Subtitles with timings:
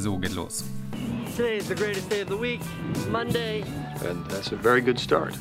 [0.00, 0.64] So geht los.
[1.36, 2.60] Today is the greatest day of the week,
[3.10, 3.64] Monday.
[4.06, 5.36] And that's a very good start.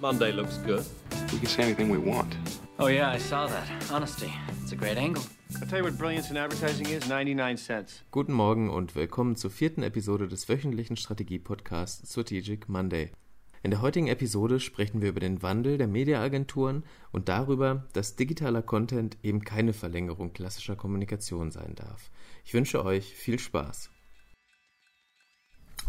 [0.00, 0.84] Monday looks good.
[1.32, 2.34] We can say anything we want.
[2.80, 3.68] Oh yeah, I saw that.
[3.88, 4.32] Honesty.
[4.62, 5.22] It's a great angle.
[5.60, 8.02] I'll tell you what brilliance in advertising is 99 cents.
[8.10, 13.12] Guten Morgen und willkommen zur vierten Episode des wöchentlichen Strategie-Podcasts Strategic Monday.
[13.62, 16.82] In der heutigen Episode sprechen wir über den Wandel der Mediaagenturen
[17.12, 22.10] und darüber, dass digitaler Content eben keine Verlängerung klassischer Kommunikation sein darf.
[22.44, 23.90] Ich wünsche euch viel Spaß.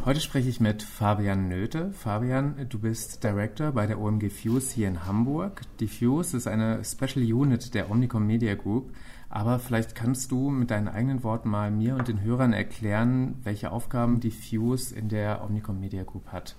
[0.05, 1.91] Heute spreche ich mit Fabian Nöte.
[1.91, 5.62] Fabian, du bist Director bei der OMG Fuse hier in Hamburg.
[5.80, 8.91] Die Fuse ist eine Special Unit der Omnicom Media Group.
[9.30, 13.72] Aber vielleicht kannst du mit deinen eigenen Worten mal mir und den Hörern erklären, welche
[13.72, 16.55] Aufgaben die Fuse in der Omnicom Media Group hat.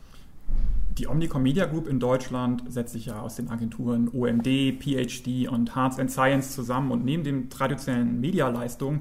[0.99, 4.47] Die Omnicom Media Group in Deutschland setzt sich ja aus den Agenturen OMD,
[4.79, 9.01] PhD und Hearts and Science zusammen und neben den traditionellen Medialeistungen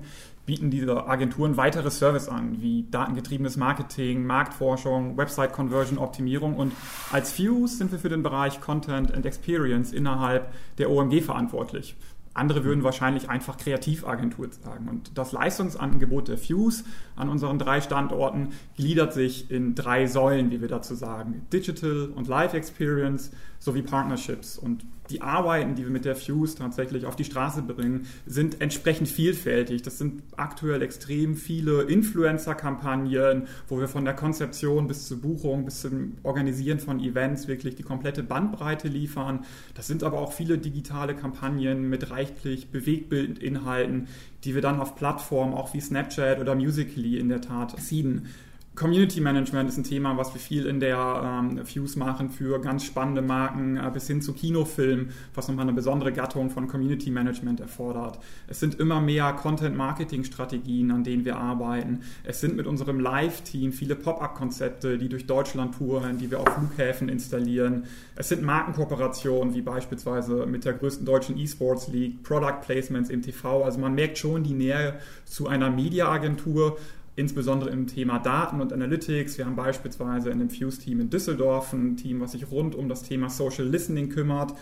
[0.51, 6.73] bieten diese Agenturen weitere Service an, wie datengetriebenes Marketing, Marktforschung, Website-Conversion-Optimierung und
[7.09, 11.95] als Fuse sind wir für den Bereich Content and Experience innerhalb der OMG verantwortlich.
[12.33, 14.89] Andere würden wahrscheinlich einfach Kreativagentur sagen.
[14.89, 16.83] Und das Leistungsangebot der Fuse
[17.15, 21.47] an unseren drei Standorten gliedert sich in drei Säulen, wie wir dazu sagen.
[21.53, 23.31] Digital und Live Experience
[23.61, 24.57] sowie Partnerships.
[24.57, 29.07] Und die Arbeiten, die wir mit der Fuse tatsächlich auf die Straße bringen, sind entsprechend
[29.07, 29.83] vielfältig.
[29.83, 35.81] Das sind aktuell extrem viele Influencer-Kampagnen, wo wir von der Konzeption bis zur Buchung, bis
[35.81, 39.45] zum Organisieren von Events wirklich die komplette Bandbreite liefern.
[39.75, 44.07] Das sind aber auch viele digitale Kampagnen mit reichlich Bewegbildinhalten,
[44.43, 48.27] die wir dann auf Plattformen auch wie Snapchat oder Musically in der Tat ziehen.
[48.73, 52.85] Community Management ist ein Thema, was wir viel in der ähm, Fuse machen für ganz
[52.85, 57.59] spannende Marken äh, bis hin zu Kinofilmen, was nochmal eine besondere Gattung von Community Management
[57.59, 58.19] erfordert.
[58.47, 61.99] Es sind immer mehr Content-Marketing-Strategien, an denen wir arbeiten.
[62.23, 67.09] Es sind mit unserem Live-Team viele Pop-up-Konzepte, die durch Deutschland touren, die wir auf Flughäfen
[67.09, 67.83] installieren.
[68.15, 73.65] Es sind Markenkooperationen, wie beispielsweise mit der größten deutschen E-Sports League, Product Placements im TV.
[73.65, 76.77] Also man merkt schon die Nähe zu einer Media-Agentur,
[77.21, 79.37] insbesondere im Thema Daten und Analytics.
[79.37, 83.03] Wir haben beispielsweise in dem Fuse-Team in Düsseldorf ein Team, was sich rund um das
[83.03, 84.53] Thema Social Listening kümmert.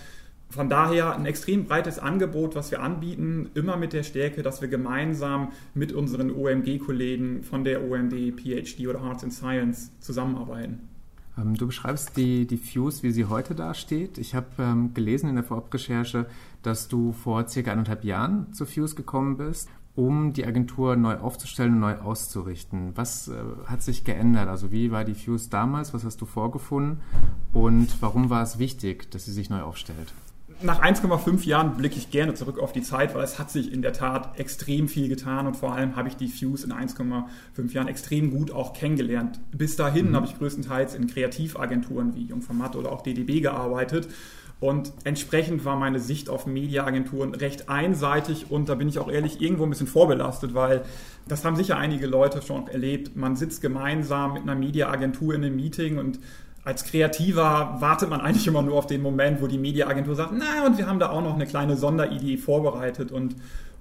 [0.49, 4.67] Von daher ein extrem breites Angebot, was wir anbieten, immer mit der Stärke, dass wir
[4.67, 10.89] gemeinsam mit unseren OMG-Kollegen von der OMD, PhD oder Arts and Science zusammenarbeiten.
[11.37, 14.17] Ähm, du beschreibst die, die Fuse, wie sie heute dasteht.
[14.17, 16.25] Ich habe ähm, gelesen in der Vorabrecherche,
[16.63, 21.73] dass du vor circa eineinhalb Jahren zu Fuse gekommen bist um die Agentur neu aufzustellen
[21.73, 22.91] und neu auszurichten.
[22.95, 23.33] Was äh,
[23.65, 24.47] hat sich geändert?
[24.47, 25.93] Also wie war die Fuse damals?
[25.93, 27.01] Was hast du vorgefunden?
[27.53, 30.13] Und warum war es wichtig, dass sie sich neu aufstellt?
[30.61, 33.81] Nach 1,5 Jahren blicke ich gerne zurück auf die Zeit, weil es hat sich in
[33.81, 37.87] der Tat extrem viel getan und vor allem habe ich die Fuse in 1,5 Jahren
[37.87, 39.39] extrem gut auch kennengelernt.
[39.51, 40.15] Bis dahin mhm.
[40.17, 44.09] habe ich größtenteils in Kreativagenturen wie Jungformat oder auch DDB gearbeitet
[44.59, 49.41] und entsprechend war meine Sicht auf Mediaagenturen recht einseitig und da bin ich auch ehrlich
[49.41, 50.83] irgendwo ein bisschen vorbelastet, weil
[51.27, 53.15] das haben sicher einige Leute schon erlebt.
[53.15, 56.19] Man sitzt gemeinsam mit einer Mediaagentur in einem Meeting und
[56.65, 60.65] als Kreativer wartet man eigentlich immer nur auf den Moment, wo die Mediaagentur sagt, na,
[60.65, 63.35] und wir haben da auch noch eine kleine Sonderidee vorbereitet und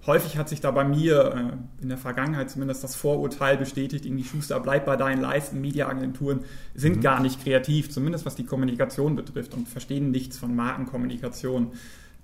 [0.07, 4.25] häufig hat sich da bei mir äh, in der Vergangenheit zumindest das Vorurteil bestätigt, irgendwie
[4.25, 6.41] Schuster, bleib bei deinen Leisten, Mediaagenturen
[6.75, 7.01] sind mhm.
[7.01, 11.73] gar nicht kreativ, zumindest was die Kommunikation betrifft und verstehen nichts von Markenkommunikation.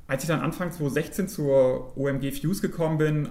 [0.06, 3.30] Als ich dann Anfang 2016 zur OMG Fuse gekommen bin,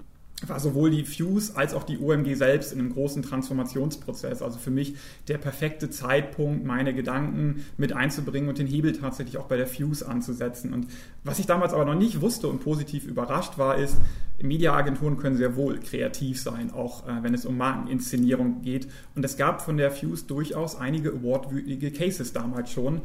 [0.50, 4.42] war sowohl die Fuse als auch die OMG selbst in einem großen Transformationsprozess.
[4.42, 4.96] Also für mich
[5.28, 10.08] der perfekte Zeitpunkt, meine Gedanken mit einzubringen und den Hebel tatsächlich auch bei der Fuse
[10.08, 10.74] anzusetzen.
[10.74, 10.88] Und
[11.24, 13.98] was ich damals aber noch nicht wusste und positiv überrascht war, ist,
[14.42, 18.88] Mediaagenturen können sehr wohl kreativ sein, auch äh, wenn es um Markeninszenierung geht.
[19.16, 23.02] Und es gab von der Fuse durchaus einige awardwürdige Cases damals schon,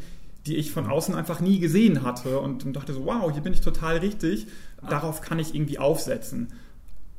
[0.46, 3.52] die ich von außen einfach nie gesehen hatte und, und dachte so, wow, hier bin
[3.52, 4.46] ich total richtig,
[4.88, 6.48] darauf kann ich irgendwie aufsetzen.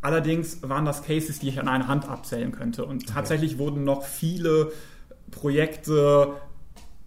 [0.01, 2.85] Allerdings waren das Cases, die ich an einer Hand abzählen könnte.
[2.85, 3.59] Und tatsächlich okay.
[3.59, 4.71] wurden noch viele
[5.29, 6.33] Projekte,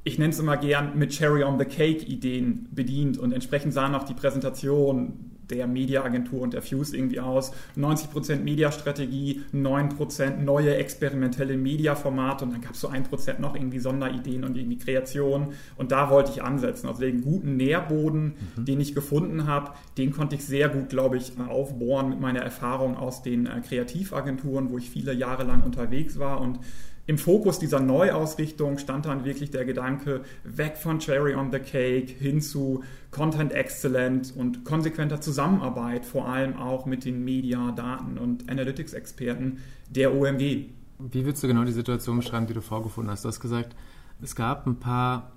[0.05, 3.19] ich nenne es immer gern, mit Cherry on the Cake Ideen bedient.
[3.19, 7.53] Und entsprechend sahen auch die Präsentation der Mediaagentur und der Fuse irgendwie aus.
[7.77, 14.45] 90% Mediastrategie, 9% neue experimentelle Mediaformate und dann gab es so 1% noch irgendwie Sonderideen
[14.45, 15.49] und irgendwie Kreation.
[15.77, 16.89] Und da wollte ich ansetzen.
[16.89, 18.65] Also den guten Nährboden, mhm.
[18.65, 22.97] den ich gefunden habe, den konnte ich sehr gut, glaube ich, aufbohren mit meiner Erfahrung
[22.97, 26.59] aus den äh, Kreativagenturen, wo ich viele Jahre lang unterwegs war und
[27.07, 32.13] im Fokus dieser Neuausrichtung stand dann wirklich der Gedanke, weg von Cherry on the Cake
[32.13, 38.49] hin zu Content Excellent und konsequenter Zusammenarbeit, vor allem auch mit den Media, Daten und
[38.49, 39.59] Analytics-Experten
[39.91, 40.67] der OMG.
[40.99, 43.25] Wie würdest du genau die Situation beschreiben, die du vorgefunden hast?
[43.25, 43.75] Du hast gesagt,
[44.23, 45.33] es gab ein paar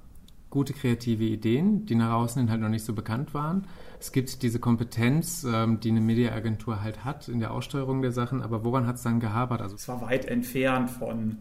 [0.51, 3.65] gute kreative Ideen, die nach außen hin halt noch nicht so bekannt waren.
[3.99, 8.43] Es gibt diese Kompetenz, ähm, die eine Mediaagentur halt hat in der Aussteuerung der Sachen,
[8.43, 9.61] aber woran hat es dann gehabert?
[9.61, 11.39] Also es war weit entfernt von,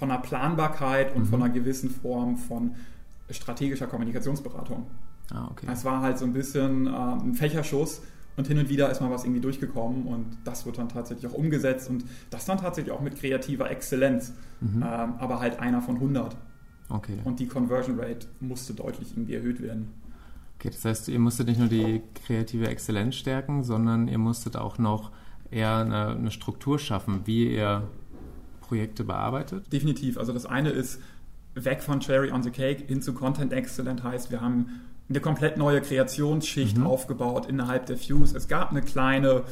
[0.00, 1.26] von einer Planbarkeit und mhm.
[1.26, 2.74] von einer gewissen Form von
[3.28, 4.86] strategischer Kommunikationsberatung.
[5.30, 5.66] Ah, okay.
[5.70, 8.00] Es war halt so ein bisschen äh, ein Fächerschuss
[8.36, 11.36] und hin und wieder ist mal was irgendwie durchgekommen und das wird dann tatsächlich auch
[11.36, 14.32] umgesetzt und das dann tatsächlich auch mit kreativer Exzellenz,
[14.62, 14.82] mhm.
[14.82, 16.34] ähm, aber halt einer von 100.
[16.88, 17.18] Okay.
[17.24, 19.92] Und die Conversion Rate musste deutlich irgendwie erhöht werden.
[20.58, 24.78] Okay, das heißt, ihr musstet nicht nur die kreative Exzellenz stärken, sondern ihr musstet auch
[24.78, 25.12] noch
[25.50, 27.86] eher eine, eine Struktur schaffen, wie ihr
[28.70, 29.72] Projekte bearbeitet?
[29.72, 30.16] Definitiv.
[30.16, 31.00] Also das eine ist
[31.54, 35.56] weg von Cherry on the Cake hin zu Content Excellent heißt, wir haben eine komplett
[35.56, 36.86] neue Kreationsschicht mhm.
[36.86, 38.36] aufgebaut innerhalb der Fuse.
[38.36, 39.42] Es gab eine kleine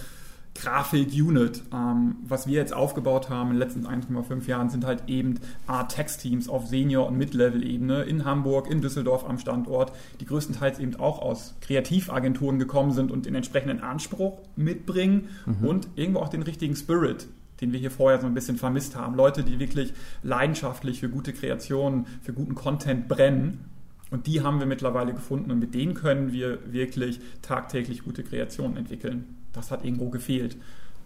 [0.55, 1.65] Grafik-Unit.
[1.75, 6.49] Ähm, was wir jetzt aufgebaut haben in den letzten 1,5 Jahren sind halt eben Art-Text-Teams
[6.49, 11.57] auf Senior- und Mid-Level-Ebene in Hamburg, in Düsseldorf am Standort, die größtenteils eben auch aus
[11.61, 15.67] Kreativagenturen gekommen sind und den entsprechenden Anspruch mitbringen mhm.
[15.67, 17.27] und irgendwo auch den richtigen Spirit
[17.61, 19.15] den wir hier vorher so ein bisschen vermisst haben.
[19.15, 23.65] Leute, die wirklich leidenschaftlich für gute Kreationen, für guten Content brennen.
[24.11, 28.77] Und die haben wir mittlerweile gefunden und mit denen können wir wirklich tagtäglich gute Kreationen
[28.77, 29.37] entwickeln.
[29.53, 30.57] Das hat irgendwo gefehlt.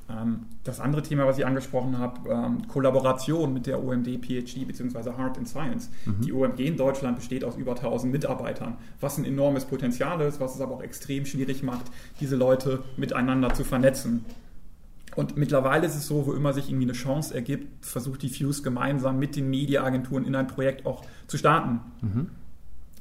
[0.09, 5.13] Ähm, das andere Thema, was ich angesprochen habe, ähm, Kollaboration mit der OMD PhD bzw.
[5.17, 5.91] Heart in Science.
[6.07, 6.21] Mhm.
[6.23, 10.55] Die OMG in Deutschland besteht aus über 1000 Mitarbeitern, was ein enormes Potenzial ist, was
[10.55, 11.87] es aber auch extrem schwierig macht,
[12.21, 14.25] diese Leute miteinander zu vernetzen.
[15.15, 18.63] Und mittlerweile ist es so, wo immer sich irgendwie eine Chance ergibt, versucht die Fuse
[18.63, 21.81] gemeinsam mit den Mediaagenturen in ein Projekt auch zu starten.
[22.01, 22.31] Mhm.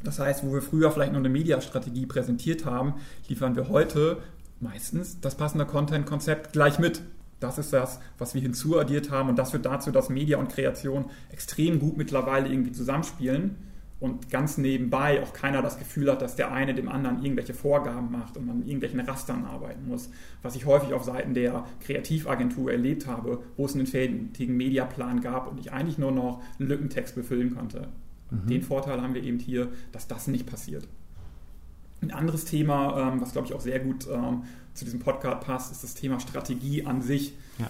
[0.03, 2.95] Das heißt, wo wir früher vielleicht noch eine Mediastrategie präsentiert haben,
[3.27, 4.17] liefern wir heute
[4.59, 7.01] meistens das passende Content-Konzept gleich mit.
[7.39, 11.05] Das ist das, was wir hinzuaddiert haben und das führt dazu, dass Media und Kreation
[11.31, 13.55] extrem gut mittlerweile irgendwie zusammenspielen
[14.01, 18.11] und ganz nebenbei auch keiner das Gefühl hat, dass der eine dem anderen irgendwelche Vorgaben
[18.11, 20.09] macht und man in irgendwelchen Rastern arbeiten muss.
[20.41, 25.49] Was ich häufig auf Seiten der Kreativagentur erlebt habe, wo es einen fertigen Mediaplan gab
[25.49, 27.89] und ich eigentlich nur noch einen Lückentext befüllen konnte.
[28.31, 28.47] Mhm.
[28.47, 30.87] Den Vorteil haben wir eben hier, dass das nicht passiert.
[32.01, 35.71] Ein anderes Thema, ähm, was glaube ich auch sehr gut ähm, zu diesem Podcast passt,
[35.71, 37.35] ist das Thema Strategie an sich.
[37.59, 37.69] Ja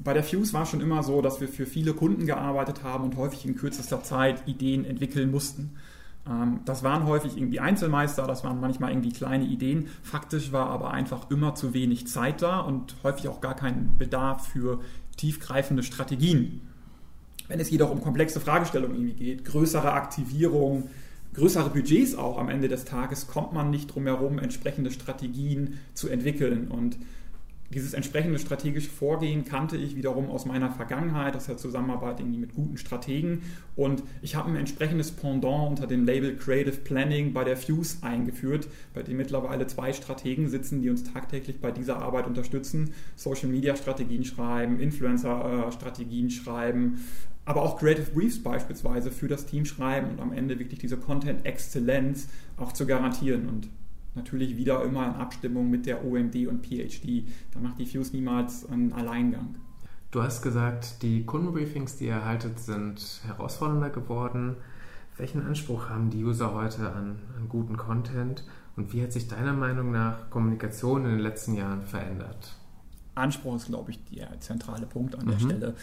[0.00, 3.16] bei der Fuse war schon immer so, dass wir für viele Kunden gearbeitet haben und
[3.16, 5.76] häufig in kürzester Zeit Ideen entwickeln mussten.
[6.28, 9.88] Ähm, das waren häufig irgendwie Einzelmeister, das waren manchmal irgendwie kleine Ideen.
[10.02, 14.46] Faktisch war aber einfach immer zu wenig Zeit da und häufig auch gar kein Bedarf
[14.48, 14.80] für
[15.16, 16.60] tiefgreifende Strategien.
[17.48, 20.90] Wenn es jedoch um komplexe Fragestellungen irgendwie geht, größere Aktivierung,
[21.34, 26.08] größere Budgets auch am Ende des Tages, kommt man nicht drum herum, entsprechende Strategien zu
[26.08, 26.68] entwickeln.
[26.68, 26.98] Und
[27.70, 32.54] dieses entsprechende strategische Vorgehen kannte ich wiederum aus meiner Vergangenheit, aus der Zusammenarbeit irgendwie mit
[32.54, 33.42] guten Strategen.
[33.76, 38.68] Und ich habe ein entsprechendes Pendant unter dem Label Creative Planning bei der Fuse eingeführt,
[38.94, 42.94] bei dem mittlerweile zwei Strategen sitzen, die uns tagtäglich bei dieser Arbeit unterstützen.
[43.16, 47.00] Social Media Strategien schreiben, Influencer Strategien schreiben,
[47.44, 52.28] aber auch Creative Briefs beispielsweise für das Team schreiben und am Ende wirklich diese Content-Exzellenz
[52.56, 53.46] auch zu garantieren.
[53.48, 53.68] Und
[54.18, 57.24] natürlich wieder immer in Abstimmung mit der OMD und PhD.
[57.52, 59.54] Da macht die Fuse niemals einen Alleingang.
[60.10, 64.56] Du hast gesagt, die Kundenbriefings, die ihr erhaltet, sind herausfordernder geworden.
[65.16, 68.44] Welchen Anspruch haben die User heute an, an guten Content
[68.76, 72.54] und wie hat sich deiner Meinung nach Kommunikation in den letzten Jahren verändert?
[73.16, 75.40] Anspruch ist, glaube ich, der zentrale Punkt an der mhm.
[75.40, 75.74] Stelle.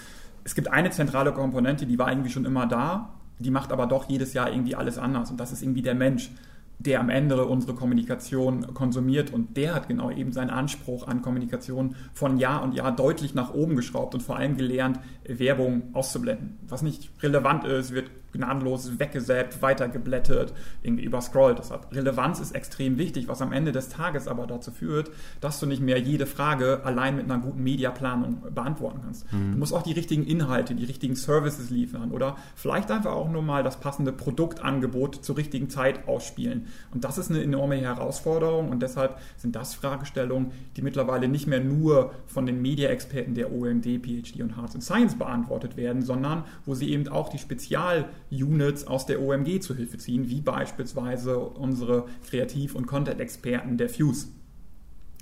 [0.46, 4.08] Es gibt eine zentrale Komponente, die war irgendwie schon immer da, die macht aber doch
[4.08, 6.32] jedes Jahr irgendwie alles anders und das ist irgendwie der Mensch
[6.80, 9.32] der am Ende unsere Kommunikation konsumiert.
[9.34, 13.54] Und der hat genau eben seinen Anspruch an Kommunikation von Jahr und Jahr deutlich nach
[13.54, 16.58] oben geschraubt und vor allem gelernt, Werbung auszublenden.
[16.68, 20.54] Was nicht relevant ist, wird gnadenlos weggesäbt, weitergeblättert,
[20.84, 21.58] irgendwie überscrollt.
[21.60, 25.10] Deshalb Relevanz ist extrem wichtig, was am Ende des Tages aber dazu führt,
[25.42, 29.32] dass du nicht mehr jede Frage allein mit einer guten Mediaplanung beantworten kannst.
[29.32, 29.54] Mhm.
[29.54, 33.42] Du musst auch die richtigen Inhalte, die richtigen Services liefern oder vielleicht einfach auch nur
[33.42, 36.68] mal das passende Produktangebot zur richtigen Zeit ausspielen.
[36.94, 41.62] Und das ist eine enorme Herausforderung und deshalb sind das Fragestellungen, die mittlerweile nicht mehr
[41.62, 46.76] nur von den Media-Experten der OMD, PhD und Hearts and Science beantwortet werden, sondern wo
[46.76, 52.06] sie eben auch die Spezial- Units aus der OMG zu Hilfe ziehen, wie beispielsweise unsere
[52.30, 54.28] Kreativ- und Content-Experten der Fuse.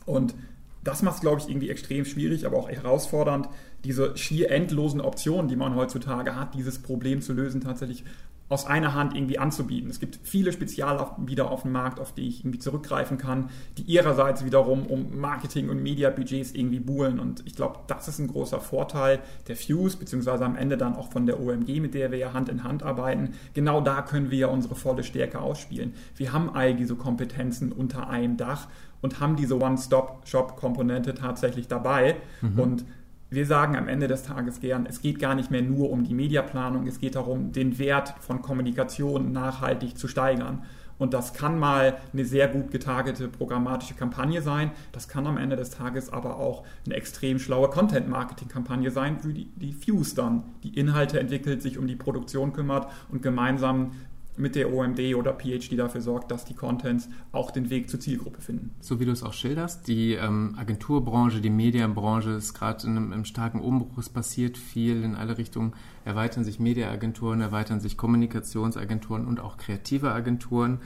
[0.06, 0.36] Und
[0.84, 3.48] das macht es, glaube ich, irgendwie extrem schwierig, aber auch herausfordernd,
[3.84, 8.04] diese schier endlosen Optionen, die man heutzutage hat, dieses Problem zu lösen, tatsächlich
[8.54, 9.90] aus einer Hand irgendwie anzubieten.
[9.90, 14.46] Es gibt viele Spezialanbieter auf dem Markt, auf die ich irgendwie zurückgreifen kann, die ihrerseits
[14.46, 17.20] wiederum um Marketing- und Media-Budgets irgendwie buhlen.
[17.20, 21.12] Und ich glaube, das ist ein großer Vorteil der Fuse, beziehungsweise am Ende dann auch
[21.12, 23.34] von der OMG, mit der wir ja Hand in Hand arbeiten.
[23.56, 25.96] Genau da können wir ja unsere volle Stärke ausspielen.
[26.16, 28.68] Wir haben all diese Kompetenzen unter einem Dach
[29.02, 32.18] und haben diese One-Stop-Shop-Komponente tatsächlich dabei.
[32.42, 32.60] Mhm.
[32.60, 32.86] Und
[33.34, 36.14] wir sagen am Ende des Tages gern, es geht gar nicht mehr nur um die
[36.14, 40.64] Mediaplanung, es geht darum, den Wert von Kommunikation nachhaltig zu steigern.
[41.00, 44.72] Und das kann mal eine sehr gut getargete programmatische Kampagne sein.
[44.92, 49.46] Das kann am Ende des Tages aber auch eine extrem schlaue Content-Marketing-Kampagne sein, wie die,
[49.56, 53.92] die Fuse dann die Inhalte entwickelt, sich um die Produktion kümmert und gemeinsam
[54.36, 58.42] mit der OMD oder PhD dafür sorgt, dass die Contents auch den Weg zur Zielgruppe
[58.42, 58.72] finden.
[58.80, 63.14] So wie du es auch schilderst, die ähm, Agenturbranche, die Medienbranche ist gerade in einem,
[63.14, 63.98] einem, starken Umbruch.
[63.98, 65.74] Es passiert viel in alle Richtungen.
[66.06, 70.80] Erweitern sich Mediaagenturen, erweitern sich Kommunikationsagenturen und auch kreative Agenturen.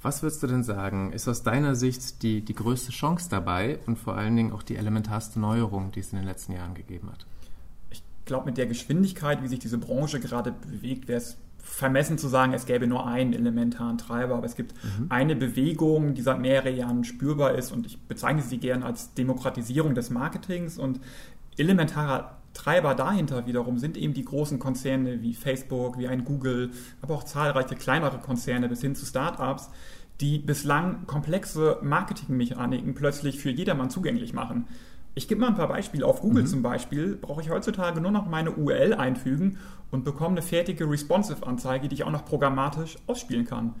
[0.00, 3.98] Was würdest du denn sagen, ist aus deiner Sicht die, die größte Chance dabei und
[3.98, 7.26] vor allen Dingen auch die elementarste Neuerung, die es in den letzten Jahren gegeben hat?
[7.90, 11.36] Ich glaube, mit der Geschwindigkeit, wie sich diese Branche gerade bewegt, wäre es
[11.68, 15.06] vermessen zu sagen, es gäbe nur einen elementaren Treiber, aber es gibt mhm.
[15.10, 19.94] eine Bewegung, die seit mehreren Jahren spürbar ist und ich bezeichne sie gern als Demokratisierung
[19.94, 21.00] des Marketings und
[21.56, 26.70] elementarer Treiber dahinter wiederum sind eben die großen Konzerne wie Facebook, wie ein Google,
[27.02, 29.70] aber auch zahlreiche kleinere Konzerne bis hin zu Startups,
[30.20, 34.66] die bislang komplexe Marketingmechaniken plötzlich für jedermann zugänglich machen.
[35.14, 36.06] Ich gebe mal ein paar Beispiele.
[36.06, 36.48] Auf Google mhm.
[36.48, 39.58] zum Beispiel brauche ich heutzutage nur noch meine URL einfügen
[39.90, 43.74] und bekomme eine fertige Responsive-Anzeige, die ich auch noch programmatisch ausspielen kann.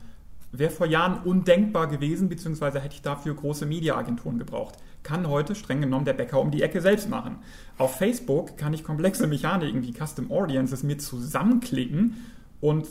[0.50, 4.76] Wäre vor Jahren undenkbar gewesen, beziehungsweise hätte ich dafür große Mediaagenturen gebraucht.
[5.02, 7.36] Kann heute streng genommen der Bäcker um die Ecke selbst machen.
[7.76, 12.16] Auf Facebook kann ich komplexe Mechaniken wie Custom Audiences mir zusammenklicken
[12.60, 12.88] und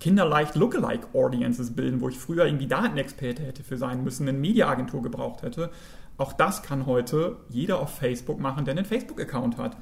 [0.00, 5.02] kinderleicht Lookalike Audiences bilden, wo ich früher irgendwie Datenexperte hätte für sein müssen, eine Mediaagentur
[5.02, 5.70] gebraucht hätte.
[6.18, 9.76] Auch das kann heute jeder auf Facebook machen, der einen Facebook-Account hat.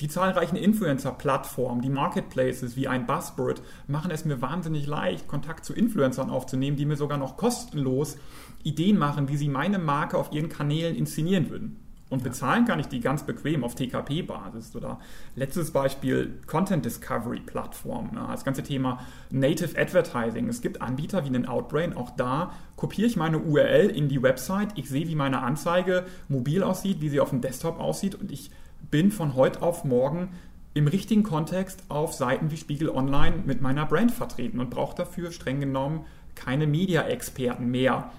[0.00, 5.72] Die zahlreichen Influencer-Plattformen, die Marketplaces wie ein Buzzword machen es mir wahnsinnig leicht, Kontakt zu
[5.72, 8.18] Influencern aufzunehmen, die mir sogar noch kostenlos
[8.62, 11.85] Ideen machen, wie sie meine Marke auf ihren Kanälen inszenieren würden.
[12.08, 14.76] Und bezahlen kann ich die ganz bequem auf TKP-Basis.
[14.76, 15.00] Oder
[15.34, 18.10] letztes Beispiel Content Discovery Plattform.
[18.14, 20.48] Das ganze Thema Native Advertising.
[20.48, 21.96] Es gibt Anbieter wie einen Outbrain.
[21.96, 24.68] Auch da kopiere ich meine URL in die Website.
[24.76, 28.14] Ich sehe, wie meine Anzeige mobil aussieht, wie sie auf dem Desktop aussieht.
[28.14, 28.50] Und ich
[28.90, 30.28] bin von heute auf morgen
[30.74, 35.32] im richtigen Kontext auf Seiten wie Spiegel Online mit meiner Brand vertreten und brauche dafür
[35.32, 36.04] streng genommen
[36.36, 38.12] keine Media-Experten mehr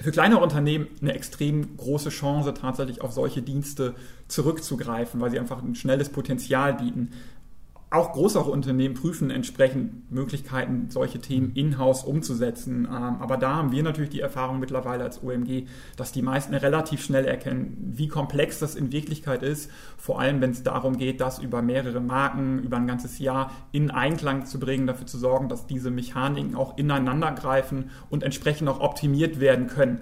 [0.00, 3.94] für kleinere Unternehmen eine extrem große Chance, tatsächlich auf solche Dienste
[4.28, 7.12] zurückzugreifen, weil sie einfach ein schnelles Potenzial bieten
[7.92, 12.86] auch größere Unternehmen prüfen entsprechend Möglichkeiten, solche Themen in-house umzusetzen.
[12.86, 17.04] Ähm, aber da haben wir natürlich die Erfahrung mittlerweile als OMG, dass die meisten relativ
[17.04, 19.70] schnell erkennen, wie komplex das in Wirklichkeit ist.
[19.98, 23.90] Vor allem, wenn es darum geht, das über mehrere Marken, über ein ganzes Jahr in
[23.90, 28.80] Einklang zu bringen, dafür zu sorgen, dass diese Mechaniken auch ineinander greifen und entsprechend auch
[28.80, 30.00] optimiert werden können.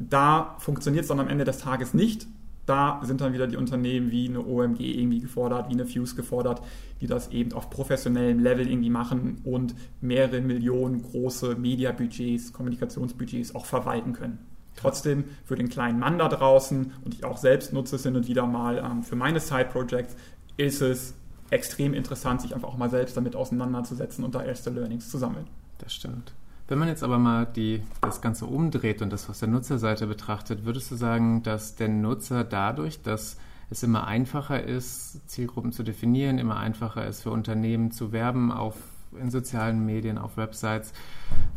[0.00, 2.26] Da funktioniert es dann am Ende des Tages nicht,
[2.70, 6.62] da sind dann wieder die Unternehmen wie eine OMG irgendwie gefordert, wie eine Fuse gefordert,
[7.00, 13.66] die das eben auf professionellem Level irgendwie machen und mehrere Millionen große Media-Budgets, Kommunikationsbudgets auch
[13.66, 14.38] verwalten können.
[14.76, 18.28] Trotzdem für den kleinen Mann da draußen, und ich auch selbst nutze es hin und
[18.28, 20.14] wieder mal ähm, für meine Side-Projects,
[20.56, 21.14] ist es
[21.50, 25.48] extrem interessant, sich einfach auch mal selbst damit auseinanderzusetzen und da erste Learnings zu sammeln.
[25.78, 26.32] Das stimmt.
[26.70, 30.64] Wenn man jetzt aber mal die, das Ganze umdreht und das aus der Nutzerseite betrachtet,
[30.64, 33.38] würdest du sagen, dass der Nutzer dadurch, dass
[33.70, 38.76] es immer einfacher ist, Zielgruppen zu definieren, immer einfacher ist für Unternehmen zu werben auf
[39.20, 40.92] in sozialen Medien, auf Websites,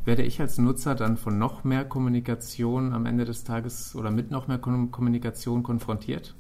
[0.04, 4.32] werde ich als Nutzer dann von noch mehr Kommunikation am Ende des Tages oder mit
[4.32, 6.34] noch mehr Kommunikation konfrontiert?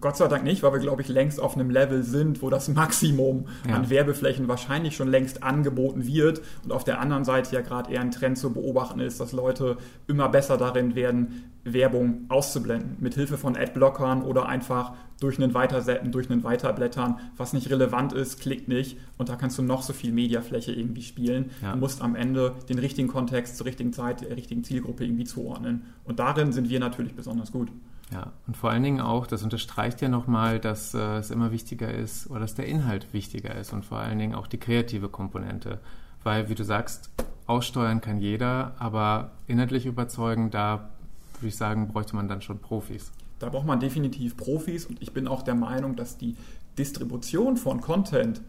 [0.00, 2.68] Gott sei Dank nicht, weil wir, glaube ich, längst auf einem Level sind, wo das
[2.68, 3.74] Maximum ja.
[3.74, 8.00] an Werbeflächen wahrscheinlich schon längst angeboten wird und auf der anderen Seite ja gerade eher
[8.00, 9.76] ein Trend zu beobachten ist, dass Leute
[10.06, 12.96] immer besser darin werden, Werbung auszublenden.
[13.00, 17.18] Mit Hilfe von Adblockern oder einfach durch einen Weitersetzen, durch einen Weiterblättern.
[17.36, 21.02] Was nicht relevant ist, klickt nicht und da kannst du noch so viel Mediafläche irgendwie
[21.02, 21.50] spielen.
[21.62, 21.72] Ja.
[21.72, 25.82] Du musst am Ende den richtigen Kontext zur richtigen Zeit, der richtigen Zielgruppe irgendwie zuordnen.
[26.04, 27.68] Und darin sind wir natürlich besonders gut.
[28.12, 31.92] Ja, und vor allen Dingen auch, das unterstreicht ja nochmal, dass äh, es immer wichtiger
[31.92, 35.78] ist oder dass der Inhalt wichtiger ist und vor allen Dingen auch die kreative Komponente.
[36.22, 37.10] Weil, wie du sagst,
[37.46, 40.88] aussteuern kann jeder, aber inhaltlich überzeugen, da
[41.34, 43.12] würde ich sagen, bräuchte man dann schon Profis.
[43.38, 46.36] Da braucht man definitiv Profis und ich bin auch der Meinung, dass die
[46.78, 48.40] Distribution von Content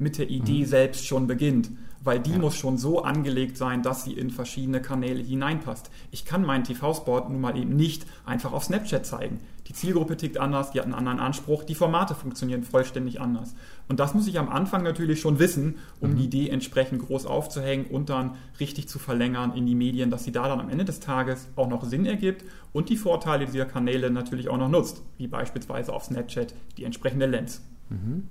[0.00, 1.70] mit der Idee selbst schon beginnt
[2.02, 2.38] weil die ja.
[2.38, 5.90] muss schon so angelegt sein, dass sie in verschiedene Kanäle hineinpasst.
[6.10, 9.38] Ich kann meinen TV-Spot nun mal eben nicht einfach auf Snapchat zeigen.
[9.66, 13.54] Die Zielgruppe tickt anders, die hat einen anderen Anspruch, die Formate funktionieren vollständig anders.
[13.88, 16.16] Und das muss ich am Anfang natürlich schon wissen, um mhm.
[16.16, 20.32] die Idee entsprechend groß aufzuhängen und dann richtig zu verlängern in die Medien, dass sie
[20.32, 24.10] da dann am Ende des Tages auch noch Sinn ergibt und die Vorteile dieser Kanäle
[24.10, 27.62] natürlich auch noch nutzt, wie beispielsweise auf Snapchat die entsprechende Lens.
[27.90, 28.28] Mhm.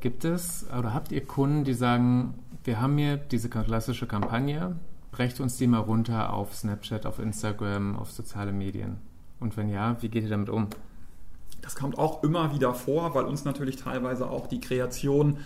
[0.00, 4.76] Gibt es oder habt ihr Kunden, die sagen, wir haben hier diese klassische Kampagne,
[5.12, 8.98] brecht uns die mal runter auf Snapchat, auf Instagram, auf soziale Medien?
[9.40, 10.68] Und wenn ja, wie geht ihr damit um?
[11.62, 15.38] Das kommt auch immer wieder vor, weil uns natürlich teilweise auch die Kreation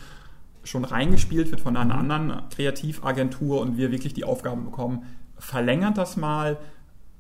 [0.63, 2.01] schon reingespielt wird von einer mhm.
[2.01, 5.03] anderen Kreativagentur und wir wirklich die Aufgabe bekommen,
[5.37, 6.59] verlängert das mal.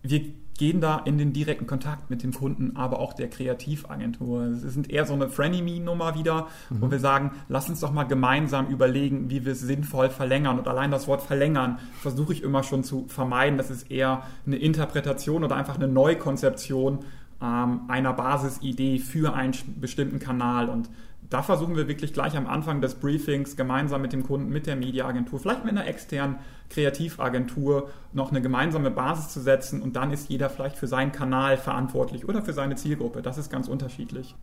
[0.04, 0.20] Wir
[0.58, 4.42] gehen da in den direkten Kontakt mit dem Kunden, aber auch der Kreativagentur.
[4.42, 6.82] Es sind eher so eine Frenemy-Nummer wieder, mhm.
[6.82, 10.58] wo wir sagen, lass uns doch mal gemeinsam überlegen, wie wir es sinnvoll verlängern.
[10.58, 13.58] Und allein das Wort verlängern versuche ich immer schon zu vermeiden.
[13.58, 17.00] Das ist eher eine Interpretation oder einfach eine Neukonzeption
[17.42, 20.68] ähm, einer Basisidee für einen bestimmten Kanal.
[20.68, 20.88] Und
[21.31, 24.76] da versuchen wir wirklich gleich am Anfang des Briefings gemeinsam mit dem Kunden, mit der
[24.76, 26.37] Mediaagentur, vielleicht mit einer externen
[26.71, 31.57] Kreativagentur noch eine gemeinsame Basis zu setzen und dann ist jeder vielleicht für seinen Kanal
[31.57, 33.23] verantwortlich oder für seine Zielgruppe.
[33.23, 34.35] Das ist ganz unterschiedlich.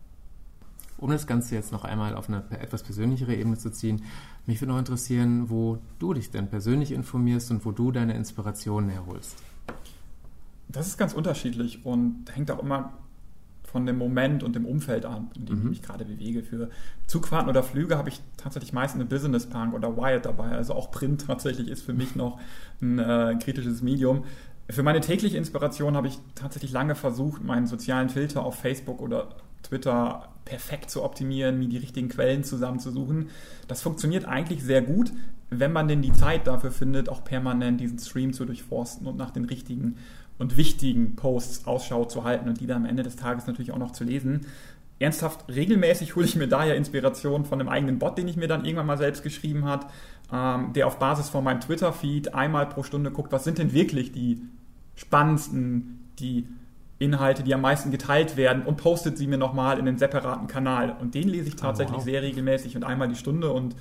[0.98, 4.02] Um das Ganze jetzt noch einmal auf eine etwas persönlichere Ebene zu ziehen,
[4.46, 8.88] mich würde noch interessieren, wo du dich denn persönlich informierst und wo du deine Inspirationen
[8.88, 9.36] herholst.
[10.68, 12.92] Das ist ganz unterschiedlich und hängt auch immer
[13.72, 15.62] von dem Moment und dem Umfeld an, in dem mhm.
[15.62, 16.42] ich mich gerade bewege.
[16.42, 16.68] Für
[17.06, 20.50] Zugfahrten oder Flüge habe ich tatsächlich meist eine Business Punk oder Wired dabei.
[20.50, 22.38] Also auch Print tatsächlich ist für mich noch
[22.80, 24.24] ein äh, kritisches Medium.
[24.68, 29.30] Für meine tägliche Inspiration habe ich tatsächlich lange versucht, meinen sozialen Filter auf Facebook oder
[29.62, 33.28] Twitter perfekt zu optimieren, mir die richtigen Quellen zusammenzusuchen.
[33.68, 35.12] Das funktioniert eigentlich sehr gut,
[35.50, 39.30] wenn man denn die Zeit dafür findet, auch permanent diesen Stream zu durchforsten und nach
[39.30, 39.96] den richtigen
[40.38, 43.78] und wichtigen Posts Ausschau zu halten und die dann am Ende des Tages natürlich auch
[43.78, 44.46] noch zu lesen.
[44.98, 48.64] Ernsthaft, regelmäßig hole ich mir daher Inspiration von einem eigenen Bot, den ich mir dann
[48.64, 49.86] irgendwann mal selbst geschrieben habe,
[50.32, 54.12] ähm, der auf Basis von meinem Twitter-Feed einmal pro Stunde guckt, was sind denn wirklich
[54.12, 54.42] die
[54.94, 56.46] spannendsten, die
[56.98, 60.96] Inhalte, die am meisten geteilt werden und postet sie mir nochmal in einen separaten Kanal.
[61.00, 62.04] Und den lese ich oh, tatsächlich oh, wow.
[62.04, 63.52] sehr regelmäßig und einmal die Stunde.
[63.52, 63.74] Und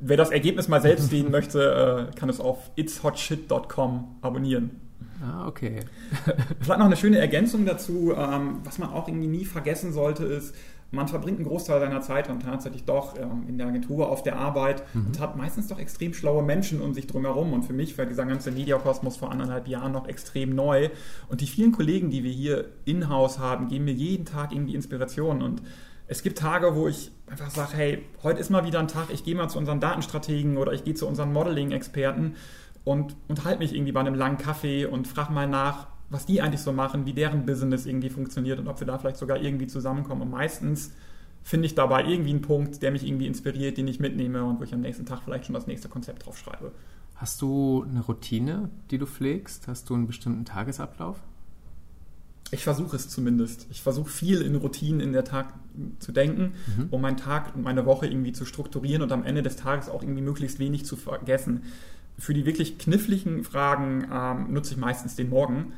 [0.00, 4.80] wer das Ergebnis mal selbst sehen möchte, äh, kann es auf itshotshit.com abonnieren.
[5.22, 5.80] Ah, okay.
[6.60, 10.54] Vielleicht noch eine schöne Ergänzung dazu, ähm, was man auch irgendwie nie vergessen sollte, ist,
[10.92, 14.36] man verbringt einen Großteil seiner Zeit dann tatsächlich doch ähm, in der Agentur auf der
[14.36, 15.06] Arbeit mhm.
[15.06, 17.54] und hat meistens doch extrem schlaue Menschen um sich drumherum.
[17.54, 20.90] Und für mich war dieser ganze Mediakosmos vor anderthalb Jahren noch extrem neu.
[21.28, 25.40] Und die vielen Kollegen, die wir hier in-house haben, geben mir jeden Tag irgendwie Inspiration.
[25.40, 25.62] Und
[26.08, 29.24] es gibt Tage, wo ich einfach sage, hey, heute ist mal wieder ein Tag, ich
[29.24, 32.34] gehe mal zu unseren Datenstrategen oder ich gehe zu unseren Modeling-Experten
[32.84, 36.60] und unterhalte mich irgendwie bei einem langen Kaffee und frage mal nach, was die eigentlich
[36.60, 40.22] so machen, wie deren Business irgendwie funktioniert und ob wir da vielleicht sogar irgendwie zusammenkommen.
[40.22, 40.92] Und meistens
[41.42, 44.64] finde ich dabei irgendwie einen Punkt, der mich irgendwie inspiriert, den ich mitnehme und wo
[44.64, 46.72] ich am nächsten Tag vielleicht schon das nächste Konzept drauf schreibe.
[47.14, 49.68] Hast du eine Routine, die du pflegst?
[49.68, 51.20] Hast du einen bestimmten Tagesablauf?
[52.50, 53.66] Ich versuche es zumindest.
[53.70, 55.54] Ich versuche viel in Routinen in der Tag
[56.00, 56.88] zu denken, mhm.
[56.90, 60.02] um meinen Tag und meine Woche irgendwie zu strukturieren und am Ende des Tages auch
[60.02, 61.62] irgendwie möglichst wenig zu vergessen.
[62.18, 65.72] Für die wirklich kniffligen Fragen ähm, nutze ich meistens den Morgen.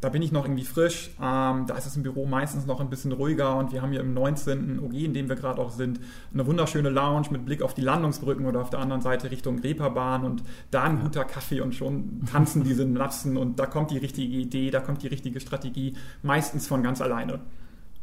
[0.00, 1.10] Da bin ich noch irgendwie frisch.
[1.20, 4.00] Ähm, da ist es im Büro meistens noch ein bisschen ruhiger und wir haben hier
[4.00, 4.80] im 19.
[4.80, 6.00] OG, in dem wir gerade auch sind,
[6.32, 10.24] eine wunderschöne Lounge mit Blick auf die Landungsbrücken oder auf der anderen Seite Richtung Reeperbahn
[10.24, 14.34] und da ein guter Kaffee und schon tanzen diese Synapsen und da kommt die richtige
[14.36, 17.40] Idee, da kommt die richtige Strategie, meistens von ganz alleine.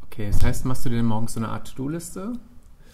[0.04, 2.32] Okay, das heißt, machst du dir morgens so eine Art To-Do-Liste,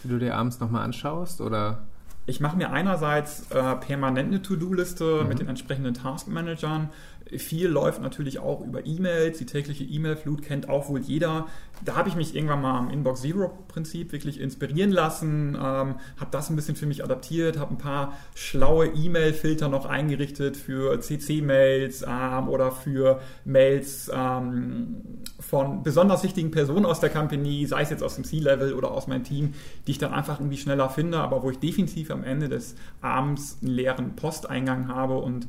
[0.02, 1.86] die du dir abends nochmal anschaust oder?
[2.26, 5.28] Ich mache mir einerseits äh, permanent eine To-Do-Liste mhm.
[5.28, 6.88] mit den entsprechenden Taskmanagern.
[7.30, 9.38] Viel läuft natürlich auch über E-Mails.
[9.38, 11.46] Die tägliche E-Mail-Flut kennt auch wohl jeder.
[11.84, 16.48] Da habe ich mich irgendwann mal am Inbox Zero-Prinzip wirklich inspirieren lassen, ähm, habe das
[16.48, 22.48] ein bisschen für mich adaptiert, habe ein paar schlaue E-Mail-Filter noch eingerichtet für CC-Mails ähm,
[22.48, 25.02] oder für Mails ähm,
[25.40, 29.06] von besonders wichtigen Personen aus der Company, sei es jetzt aus dem C-Level oder aus
[29.06, 29.54] meinem Team,
[29.86, 33.58] die ich dann einfach irgendwie schneller finde, aber wo ich definitiv am Ende des Abends
[33.62, 35.48] einen leeren Posteingang habe und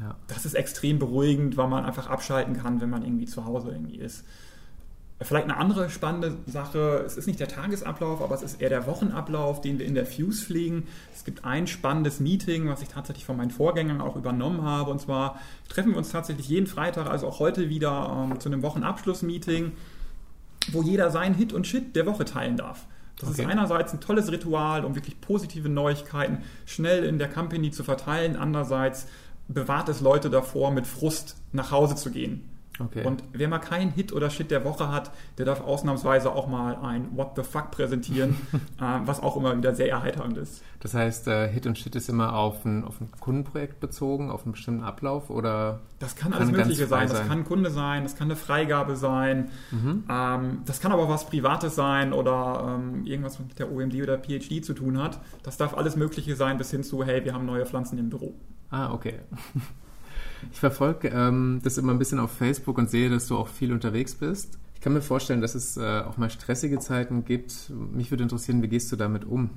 [0.00, 0.16] ja.
[0.28, 3.96] Das ist extrem beruhigend, weil man einfach abschalten kann, wenn man irgendwie zu Hause irgendwie
[3.96, 4.24] ist.
[5.22, 8.86] Vielleicht eine andere spannende Sache, es ist nicht der Tagesablauf, aber es ist eher der
[8.86, 10.86] Wochenablauf, den wir in der Fuse pflegen.
[11.14, 14.90] Es gibt ein spannendes Meeting, was ich tatsächlich von meinen Vorgängern auch übernommen habe.
[14.90, 18.62] Und zwar treffen wir uns tatsächlich jeden Freitag, also auch heute wieder ähm, zu einem
[18.62, 19.72] Wochenabschlussmeeting,
[20.72, 22.84] wo jeder seinen Hit und Shit der Woche teilen darf.
[23.18, 23.42] Das Okay.
[23.44, 28.36] ist einerseits ein tolles Ritual, um wirklich positive Neuigkeiten schnell in der Company zu verteilen.
[28.36, 29.06] Andererseits
[29.48, 32.55] bewahrt es Leute davor, mit Frust nach Hause zu gehen.
[32.80, 33.04] Okay.
[33.04, 36.76] Und wer mal keinen Hit oder Shit der Woche hat, der darf ausnahmsweise auch mal
[36.76, 38.36] ein What the fuck präsentieren,
[38.80, 40.62] äh, was auch immer wieder sehr erheiternd ist.
[40.80, 44.44] Das heißt, äh, Hit und Shit ist immer auf ein, auf ein Kundenprojekt bezogen, auf
[44.44, 47.08] einen bestimmten Ablauf oder Das kann Kann alles Mögliche frei sein.
[47.08, 47.28] Das sein.
[47.28, 51.74] kann ein Kunde sein, das kann eine Freigabe sein, ähm, das kann aber was Privates
[51.74, 55.20] sein oder ähm, irgendwas was mit der OMD oder PhD zu tun hat.
[55.42, 58.34] Das darf alles Mögliche sein, bis hin zu, hey, wir haben neue Pflanzen im Büro.
[58.70, 59.20] Ah, okay.
[60.52, 63.72] Ich verfolge ähm, das immer ein bisschen auf Facebook und sehe, dass du auch viel
[63.72, 64.58] unterwegs bist.
[64.74, 67.70] Ich kann mir vorstellen, dass es äh, auch mal stressige Zeiten gibt.
[67.70, 69.50] Mich würde interessieren, wie gehst du damit um?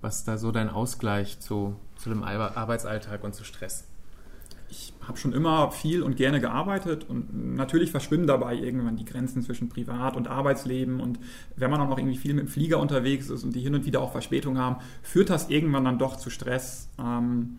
[0.00, 3.84] Was da so dein Ausgleich zu, zu dem Ar- Arbeitsalltag und zu Stress?
[4.68, 9.42] Ich habe schon immer viel und gerne gearbeitet und natürlich verschwimmen dabei irgendwann die Grenzen
[9.42, 11.20] zwischen Privat- und Arbeitsleben und
[11.54, 13.86] wenn man dann auch irgendwie viel mit dem Flieger unterwegs ist und die hin und
[13.86, 16.88] wieder auch Verspätung haben, führt das irgendwann dann doch zu Stress.
[16.98, 17.58] Ähm,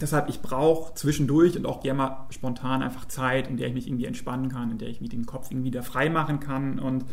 [0.00, 3.86] Deshalb, ich brauche zwischendurch und auch gerne mal spontan einfach Zeit, in der ich mich
[3.86, 7.04] irgendwie entspannen kann, in der ich mir den Kopf irgendwie wieder frei machen kann und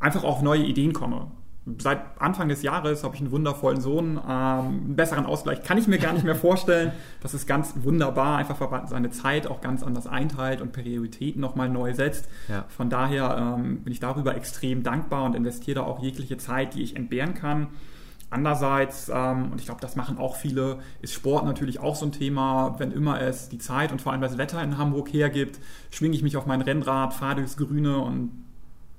[0.00, 1.30] einfach auf neue Ideen komme.
[1.78, 4.16] Seit Anfang des Jahres habe ich einen wundervollen Sohn.
[4.16, 6.92] Ähm, einen besseren Ausgleich kann ich mir gar nicht mehr vorstellen.
[7.20, 11.40] Das ist ganz wunderbar, einfach weil man seine Zeit auch ganz anders einteilt und Prioritäten
[11.40, 12.28] nochmal neu setzt.
[12.48, 12.64] Ja.
[12.68, 16.82] Von daher ähm, bin ich darüber extrem dankbar und investiere da auch jegliche Zeit, die
[16.82, 17.66] ich entbehren kann.
[18.30, 22.12] Andererseits, ähm, und ich glaube, das machen auch viele, ist Sport natürlich auch so ein
[22.12, 22.78] Thema.
[22.78, 25.58] Wenn immer es die Zeit und vor allem das Wetter in Hamburg hergibt,
[25.90, 28.44] schwinge ich mich auf mein Rennrad, fahre durchs Grüne und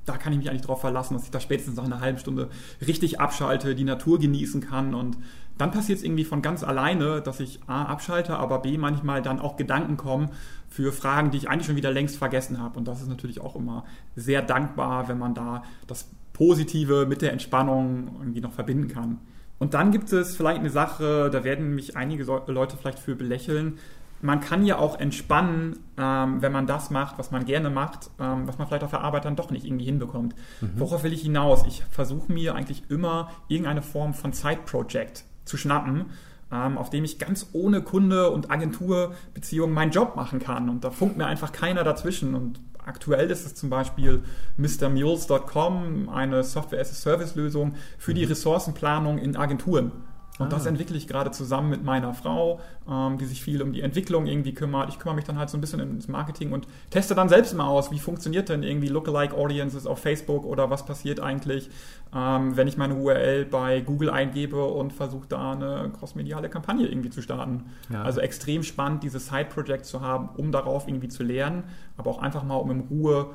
[0.05, 2.49] da kann ich mich eigentlich darauf verlassen, dass ich da spätestens nach einer halben Stunde
[2.85, 5.17] richtig abschalte, die Natur genießen kann und
[5.59, 9.41] dann passiert es irgendwie von ganz alleine, dass ich A abschalte, aber B manchmal dann
[9.41, 10.31] auch Gedanken kommen
[10.69, 12.79] für Fragen, die ich eigentlich schon wieder längst vergessen habe.
[12.79, 13.83] Und das ist natürlich auch immer
[14.15, 16.09] sehr dankbar, wenn man da das
[16.39, 19.17] Positive mit der Entspannung irgendwie noch verbinden kann.
[19.60, 23.78] Und dann gibt es vielleicht eine Sache, da werden mich einige Leute vielleicht für belächeln.
[24.21, 28.47] Man kann ja auch entspannen, ähm, wenn man das macht, was man gerne macht, ähm,
[28.47, 30.34] was man vielleicht auf der Arbeit dann doch nicht irgendwie hinbekommt.
[30.75, 31.65] Worauf will ich hinaus?
[31.67, 36.06] Ich versuche mir eigentlich immer irgendeine Form von Side-Project zu schnappen,
[36.54, 40.69] ähm, auf dem ich ganz ohne Kunde und Agenturbeziehung meinen Job machen kann.
[40.69, 42.34] Und da funkt mir einfach keiner dazwischen.
[42.34, 44.23] Und aktuell ist es zum Beispiel
[44.58, 49.91] MrMules.com, eine Software-as-a-Service-Lösung für die Ressourcenplanung in Agenturen.
[50.39, 53.82] Und das entwickle ich gerade zusammen mit meiner Frau, ähm, die sich viel um die
[53.82, 54.89] Entwicklung irgendwie kümmert.
[54.89, 57.67] Ich kümmere mich dann halt so ein bisschen ins Marketing und teste dann selbst mal
[57.67, 61.69] aus, wie funktioniert denn irgendwie Lookalike Audiences auf Facebook oder was passiert eigentlich,
[62.15, 67.10] ähm, wenn ich meine URL bei Google eingebe und versuche da eine crossmediale Kampagne irgendwie
[67.10, 67.65] zu starten.
[67.91, 68.04] Ja.
[68.04, 71.63] Also extrem spannend, dieses Side-Project zu haben, um darauf irgendwie zu lernen,
[71.97, 73.32] aber auch einfach mal, um in Ruhe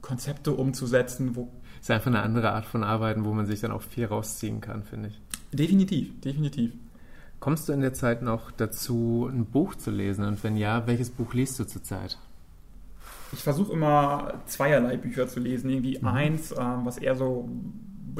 [0.00, 3.82] Konzepte umzusetzen, wo Ist einfach eine andere Art von Arbeiten, wo man sich dann auch
[3.82, 5.20] viel rausziehen kann, finde ich.
[5.56, 6.72] definitiv, definitiv.
[7.40, 10.24] Kommst du in der Zeit noch dazu, ein Buch zu lesen?
[10.24, 12.18] Und wenn ja, welches Buch liest du zurzeit?
[13.32, 15.70] Ich versuche immer zweierlei Bücher zu lesen.
[15.70, 17.48] Irgendwie eins, ähm, was eher so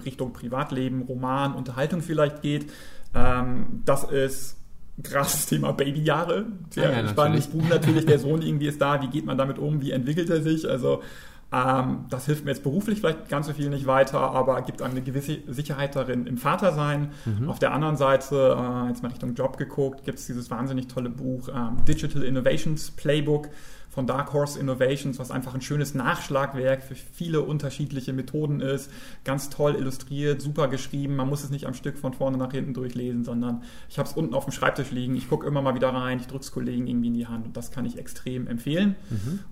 [0.05, 2.73] Richtung Privatleben, Roman, Unterhaltung vielleicht geht.
[3.14, 4.57] Ähm, das ist
[5.03, 6.46] gerade das Thema Babyjahre.
[6.70, 7.68] Sehr Ah ja, spannendes natürlich.
[7.68, 8.07] Buch natürlich.
[8.07, 9.03] Der Sohn irgendwie ist da.
[9.03, 9.83] Wie geht man damit um?
[9.83, 10.66] Wie entwickelt er sich?
[10.68, 11.03] Also
[11.52, 15.02] ähm, das hilft mir jetzt beruflich vielleicht ganz so viel nicht weiter, aber gibt eine
[15.02, 17.10] gewisse Sicherheit darin im Vatersein.
[17.48, 21.10] Auf der anderen Seite, äh, jetzt mal Richtung Job geguckt, gibt es dieses wahnsinnig tolle
[21.10, 23.48] Buch ähm, Digital Innovations Playbook
[23.90, 28.90] von Dark Horse Innovations, was einfach ein schönes Nachschlagwerk für viele unterschiedliche Methoden ist.
[29.24, 31.16] Ganz toll illustriert, super geschrieben.
[31.16, 34.14] Man muss es nicht am Stück von vorne nach hinten durchlesen, sondern ich habe es
[34.14, 35.16] unten auf dem Schreibtisch liegen.
[35.16, 37.57] Ich gucke immer mal wieder rein, ich drücke es Kollegen irgendwie in die Hand und
[37.57, 38.94] das kann ich extrem empfehlen.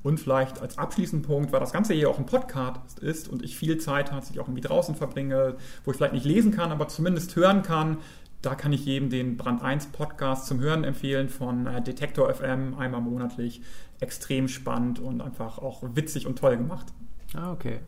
[0.03, 3.57] Und vielleicht als abschließenden Punkt, weil das Ganze hier auch ein Podcast ist und ich
[3.57, 7.35] viel Zeit tatsächlich auch irgendwie draußen verbringe, wo ich vielleicht nicht lesen kann, aber zumindest
[7.35, 7.99] hören kann,
[8.43, 12.75] da kann ich jedem den Brand 1 Podcast zum Hören empfehlen von äh, Detektor FM,
[12.79, 13.63] einmal monatlich.
[14.01, 16.87] Extrem spannend und einfach auch witzig und toll gemacht.
[17.35, 17.81] Ah, okay.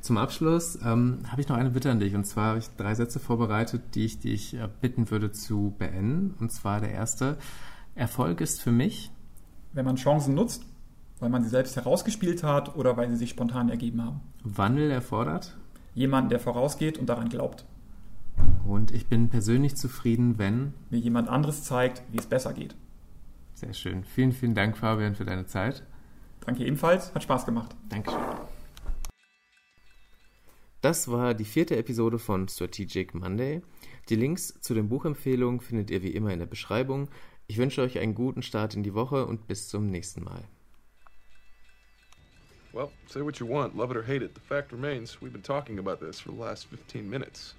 [0.00, 2.14] Zum Abschluss ähm, habe ich noch eine Bitte an dich.
[2.14, 6.34] Und zwar habe ich drei Sätze vorbereitet, die ich dich äh, bitten würde zu beenden.
[6.38, 7.36] Und zwar der erste.
[7.96, 9.10] Erfolg ist für mich.
[9.72, 10.64] Wenn man Chancen nutzt,
[11.18, 14.20] weil man sie selbst herausgespielt hat oder weil sie sich spontan ergeben haben.
[14.44, 15.56] Wandel erfordert.
[15.94, 17.64] Jemanden, der vorausgeht und daran glaubt.
[18.66, 20.74] Und ich bin persönlich zufrieden, wenn.
[20.90, 22.74] Mir jemand anderes zeigt, wie es besser geht.
[23.54, 24.04] Sehr schön.
[24.04, 25.82] Vielen, vielen Dank, Fabian, für deine Zeit.
[26.44, 27.74] Danke ebenfalls, hat Spaß gemacht.
[27.88, 28.20] Dankeschön.
[30.80, 33.62] Das war die vierte Episode von Strategic Monday.
[34.10, 37.08] Die Links zu den Buchempfehlungen findet ihr wie immer in der Beschreibung.
[37.46, 40.44] Ich wünsche euch einen guten Start in die Woche und bis zum nächsten Mal.
[42.74, 44.34] Well, say what you want, love it or hate it.
[44.34, 47.54] The fact remains, we've been talking about this for the last 15 minutes.